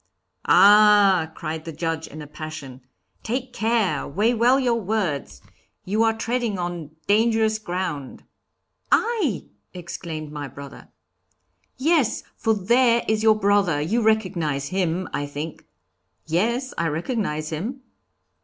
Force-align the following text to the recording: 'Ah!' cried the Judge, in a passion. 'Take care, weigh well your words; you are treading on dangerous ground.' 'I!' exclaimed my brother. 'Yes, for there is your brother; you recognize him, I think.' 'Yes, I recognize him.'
'Ah!' 0.47 1.31
cried 1.35 1.63
the 1.63 1.71
Judge, 1.71 2.07
in 2.07 2.23
a 2.23 2.25
passion. 2.25 2.81
'Take 3.21 3.53
care, 3.53 4.07
weigh 4.07 4.33
well 4.33 4.59
your 4.59 4.81
words; 4.81 5.43
you 5.85 6.01
are 6.01 6.17
treading 6.17 6.57
on 6.57 6.89
dangerous 7.05 7.59
ground.' 7.59 8.23
'I!' 8.91 9.45
exclaimed 9.75 10.31
my 10.31 10.47
brother. 10.47 10.87
'Yes, 11.77 12.23
for 12.35 12.55
there 12.55 13.05
is 13.07 13.21
your 13.21 13.35
brother; 13.35 13.79
you 13.79 14.01
recognize 14.01 14.69
him, 14.69 15.07
I 15.13 15.27
think.' 15.27 15.65
'Yes, 16.25 16.73
I 16.79 16.87
recognize 16.87 17.51
him.' 17.51 17.81